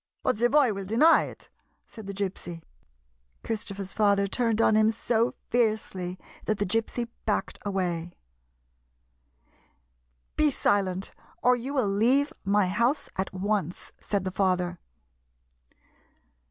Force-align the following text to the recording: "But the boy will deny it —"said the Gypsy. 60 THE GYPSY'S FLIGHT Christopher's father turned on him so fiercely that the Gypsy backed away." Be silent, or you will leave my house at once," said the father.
"But 0.23 0.39
the 0.39 0.49
boy 0.49 0.73
will 0.73 0.85
deny 0.85 1.25
it 1.25 1.47
—"said 1.85 2.07
the 2.07 2.11
Gypsy. 2.15 2.55
60 2.55 2.55
THE 2.55 2.57
GYPSY'S 2.57 2.63
FLIGHT 2.63 3.43
Christopher's 3.43 3.93
father 3.93 4.25
turned 4.27 4.59
on 4.59 4.75
him 4.75 4.89
so 4.89 5.35
fiercely 5.51 6.17
that 6.47 6.57
the 6.57 6.65
Gypsy 6.65 7.07
backed 7.27 7.59
away." 7.63 8.15
Be 10.37 10.49
silent, 10.49 11.11
or 11.43 11.55
you 11.55 11.75
will 11.75 11.87
leave 11.87 12.33
my 12.43 12.67
house 12.67 13.09
at 13.15 13.31
once," 13.31 13.91
said 13.99 14.23
the 14.23 14.31
father. 14.31 14.79